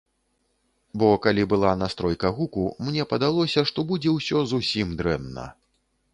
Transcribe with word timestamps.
Бо 1.03 1.09
калі 1.25 1.43
была 1.51 1.73
настройка 1.81 2.31
гуку, 2.39 2.65
мне 2.87 3.07
падалося, 3.13 3.67
што 3.73 3.79
будзе 3.93 4.09
ўсё 4.19 4.43
зусім 4.57 4.99
дрэнна. 5.05 5.47